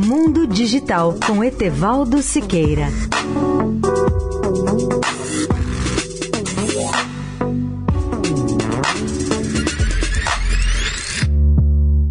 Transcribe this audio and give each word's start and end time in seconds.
Mundo 0.00 0.46
Digital 0.46 1.16
com 1.26 1.42
Etevaldo 1.42 2.22
Siqueira. 2.22 2.86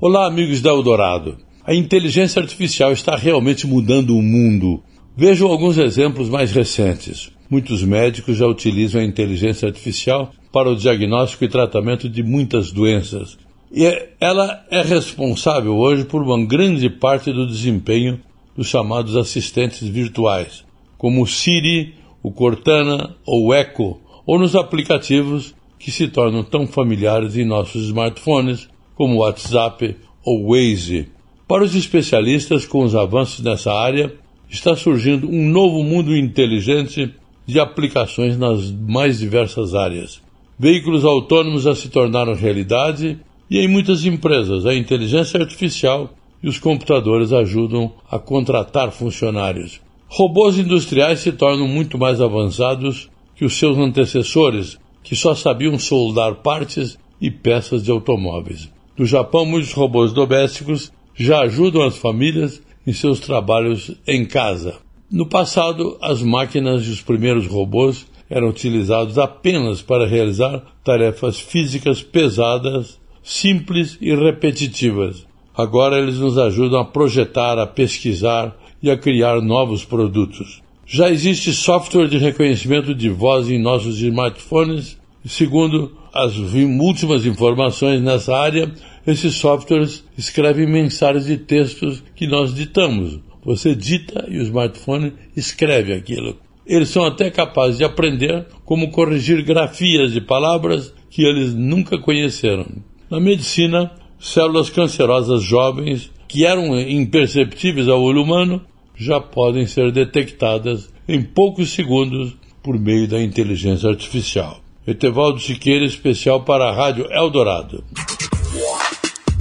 Olá, 0.00 0.28
amigos 0.28 0.62
da 0.62 0.70
Eldorado. 0.70 1.38
A 1.66 1.74
inteligência 1.74 2.40
artificial 2.40 2.92
está 2.92 3.16
realmente 3.16 3.66
mudando 3.66 4.16
o 4.16 4.22
mundo. 4.22 4.80
Vejam 5.16 5.48
alguns 5.48 5.76
exemplos 5.76 6.28
mais 6.28 6.52
recentes. 6.52 7.32
Muitos 7.50 7.82
médicos 7.82 8.36
já 8.36 8.46
utilizam 8.46 9.00
a 9.00 9.04
inteligência 9.04 9.66
artificial 9.66 10.30
para 10.52 10.70
o 10.70 10.76
diagnóstico 10.76 11.44
e 11.44 11.48
tratamento 11.48 12.08
de 12.08 12.22
muitas 12.22 12.70
doenças, 12.70 13.36
e 13.72 13.86
ela 14.20 14.64
é 14.70 14.82
responsável 14.82 15.74
hoje 15.78 16.04
por 16.04 16.22
uma 16.22 16.44
grande 16.44 16.90
parte 16.90 17.32
do 17.32 17.46
desempenho 17.46 18.20
dos 18.54 18.66
chamados 18.66 19.16
assistentes 19.16 19.88
virtuais, 19.88 20.62
como 20.98 21.22
o 21.22 21.26
Siri, 21.26 21.94
o 22.22 22.30
Cortana 22.30 23.16
ou 23.24 23.46
o 23.46 23.54
Echo, 23.54 23.96
ou 24.26 24.38
nos 24.38 24.54
aplicativos 24.54 25.54
que 25.78 25.90
se 25.90 26.06
tornam 26.06 26.44
tão 26.44 26.66
familiares 26.66 27.34
em 27.36 27.46
nossos 27.46 27.86
smartphones, 27.86 28.68
como 28.94 29.14
o 29.14 29.18
WhatsApp 29.20 29.96
ou 30.22 30.48
Waze. 30.50 31.08
Para 31.48 31.64
os 31.64 31.74
especialistas, 31.74 32.66
com 32.66 32.84
os 32.84 32.94
avanços 32.94 33.42
nessa 33.42 33.72
área, 33.72 34.14
está 34.50 34.76
surgindo 34.76 35.26
um 35.26 35.48
novo 35.48 35.82
mundo 35.82 36.14
inteligente 36.14 37.10
de 37.46 37.58
aplicações 37.58 38.38
nas 38.38 38.70
mais 38.70 39.18
diversas 39.18 39.74
áreas. 39.74 40.20
Veículos 40.58 41.06
autônomos 41.06 41.62
já 41.62 41.74
se 41.74 41.88
tornaram 41.88 42.34
realidade 42.34 43.18
e 43.50 43.58
em 43.58 43.68
muitas 43.68 44.04
empresas, 44.04 44.66
a 44.66 44.74
inteligência 44.74 45.40
artificial 45.40 46.10
e 46.42 46.48
os 46.48 46.58
computadores 46.58 47.32
ajudam 47.32 47.92
a 48.10 48.18
contratar 48.18 48.90
funcionários. 48.90 49.80
Robôs 50.08 50.58
industriais 50.58 51.20
se 51.20 51.32
tornam 51.32 51.68
muito 51.68 51.96
mais 51.96 52.20
avançados 52.20 53.08
que 53.34 53.44
os 53.44 53.58
seus 53.58 53.78
antecessores, 53.78 54.78
que 55.02 55.16
só 55.16 55.34
sabiam 55.34 55.78
soldar 55.78 56.36
partes 56.36 56.98
e 57.20 57.30
peças 57.30 57.82
de 57.82 57.90
automóveis. 57.90 58.70
No 58.98 59.06
Japão, 59.06 59.46
muitos 59.46 59.72
robôs 59.72 60.12
domésticos 60.12 60.92
já 61.14 61.40
ajudam 61.42 61.82
as 61.82 61.96
famílias 61.96 62.62
em 62.86 62.92
seus 62.92 63.20
trabalhos 63.20 63.94
em 64.06 64.24
casa. 64.24 64.76
No 65.10 65.26
passado, 65.28 65.98
as 66.00 66.22
máquinas 66.22 66.86
e 66.86 66.90
os 66.90 67.00
primeiros 67.00 67.46
robôs 67.46 68.06
eram 68.28 68.48
utilizados 68.48 69.18
apenas 69.18 69.82
para 69.82 70.06
realizar 70.06 70.62
tarefas 70.82 71.38
físicas 71.38 72.02
pesadas 72.02 72.98
simples 73.22 73.96
e 74.00 74.14
repetitivas. 74.14 75.26
Agora 75.54 75.98
eles 75.98 76.18
nos 76.18 76.38
ajudam 76.38 76.80
a 76.80 76.84
projetar, 76.84 77.58
a 77.58 77.66
pesquisar 77.66 78.56
e 78.82 78.90
a 78.90 78.96
criar 78.96 79.40
novos 79.40 79.84
produtos. 79.84 80.62
Já 80.86 81.10
existe 81.10 81.52
software 81.52 82.08
de 82.08 82.18
reconhecimento 82.18 82.94
de 82.94 83.08
voz 83.08 83.48
em 83.48 83.58
nossos 83.58 84.00
smartphones. 84.00 84.98
Segundo 85.24 85.96
as 86.12 86.36
últimas 86.36 87.24
informações 87.24 88.02
nessa 88.02 88.36
área, 88.36 88.70
esses 89.06 89.34
softwares 89.34 90.04
escrevem 90.18 90.66
mensagens 90.66 91.26
de 91.26 91.36
textos 91.36 92.02
que 92.14 92.26
nós 92.26 92.54
ditamos. 92.54 93.20
Você 93.44 93.74
dita 93.74 94.26
e 94.28 94.38
o 94.38 94.42
smartphone 94.42 95.12
escreve 95.36 95.92
aquilo. 95.92 96.36
Eles 96.66 96.90
são 96.90 97.04
até 97.04 97.30
capazes 97.30 97.78
de 97.78 97.84
aprender 97.84 98.46
como 98.64 98.90
corrigir 98.90 99.42
grafias 99.42 100.12
de 100.12 100.20
palavras 100.20 100.92
que 101.10 101.24
eles 101.24 101.54
nunca 101.54 101.98
conheceram. 101.98 102.66
Na 103.12 103.20
medicina, 103.20 103.90
células 104.18 104.70
cancerosas 104.70 105.42
jovens, 105.42 106.10
que 106.26 106.46
eram 106.46 106.80
imperceptíveis 106.80 107.86
ao 107.86 108.00
olho 108.00 108.22
humano, 108.22 108.62
já 108.96 109.20
podem 109.20 109.66
ser 109.66 109.92
detectadas 109.92 110.88
em 111.06 111.22
poucos 111.22 111.74
segundos 111.74 112.34
por 112.62 112.80
meio 112.80 113.06
da 113.06 113.22
inteligência 113.22 113.90
artificial. 113.90 114.60
Etevaldo 114.86 115.38
Siqueira, 115.40 115.84
especial 115.84 116.40
para 116.44 116.70
a 116.70 116.74
Rádio 116.74 117.06
Eldorado. 117.12 117.84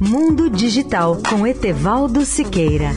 Mundo 0.00 0.48
Digital 0.48 1.20
com 1.28 1.44
Etevaldo 1.44 2.24
Siqueira. 2.24 2.92